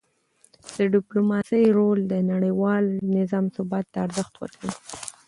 د 0.75 0.77
ډیپلوماسی 0.93 1.63
رول 1.77 1.99
د 2.11 2.13
نړیوال 2.31 2.83
نظام 3.17 3.45
ثبات 3.55 3.85
ته 3.93 3.97
ارزښت 4.05 4.33
ورکوي. 4.37 4.73